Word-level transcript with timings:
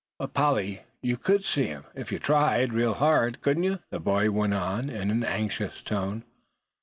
"But 0.17 0.33
Polly, 0.33 0.81
you 1.03 1.15
could 1.15 1.43
see 1.43 1.65
him 1.67 1.83
if 1.93 2.11
you 2.11 2.17
tried 2.17 2.73
real 2.73 2.95
hard, 2.95 3.39
couldn't 3.41 3.65
you?" 3.65 3.77
the 3.91 3.99
boy 3.99 4.31
went 4.31 4.55
on, 4.55 4.89
in 4.89 5.11
an 5.11 5.23
anxious 5.23 5.83
tone. 5.83 6.23